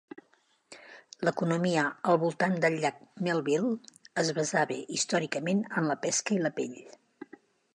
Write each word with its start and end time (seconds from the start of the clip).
L'economia 1.27 1.83
al 2.13 2.17
voltant 2.23 2.55
del 2.63 2.77
llac 2.85 2.97
Melville 3.27 3.69
es 4.23 4.33
basava 4.39 4.79
històricament 4.97 5.63
en 5.83 5.91
la 5.93 5.99
pesca 6.07 6.39
i 6.39 6.41
la 6.47 6.53
pell. 6.61 6.79